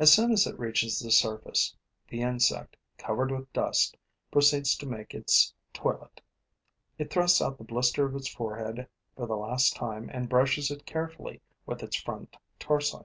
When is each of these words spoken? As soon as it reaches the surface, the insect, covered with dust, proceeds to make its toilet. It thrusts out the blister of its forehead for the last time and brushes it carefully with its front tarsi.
As 0.00 0.12
soon 0.12 0.32
as 0.32 0.48
it 0.48 0.58
reaches 0.58 0.98
the 0.98 1.12
surface, 1.12 1.76
the 2.08 2.22
insect, 2.22 2.76
covered 2.98 3.30
with 3.30 3.52
dust, 3.52 3.96
proceeds 4.32 4.74
to 4.74 4.84
make 4.84 5.14
its 5.14 5.54
toilet. 5.72 6.20
It 6.98 7.08
thrusts 7.12 7.40
out 7.40 7.56
the 7.56 7.62
blister 7.62 8.04
of 8.04 8.16
its 8.16 8.26
forehead 8.26 8.88
for 9.14 9.28
the 9.28 9.36
last 9.36 9.76
time 9.76 10.10
and 10.12 10.28
brushes 10.28 10.72
it 10.72 10.86
carefully 10.86 11.40
with 11.66 11.84
its 11.84 11.94
front 12.00 12.36
tarsi. 12.58 13.04